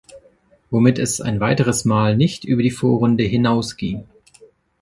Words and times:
Womit 0.71 0.97
es 0.97 1.21
ein 1.21 1.39
weiteres 1.39 1.85
Mal 1.85 2.17
nicht 2.17 2.43
über 2.43 2.63
die 2.63 2.71
Vorrunde 2.71 3.23
hinaus 3.23 3.77
ging. 3.77 4.07